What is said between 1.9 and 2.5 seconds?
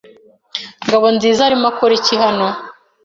iki hano?